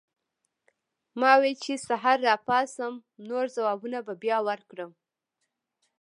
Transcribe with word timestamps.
ما 1.19 1.31
وې 1.41 1.51
چې 1.63 1.73
سحر 1.87 2.17
راپاسم 2.29 2.93
نور 3.27 3.45
جوابونه 3.55 3.99
به 4.05 4.13
بیا 4.23 4.37
ورکړم 4.47 4.91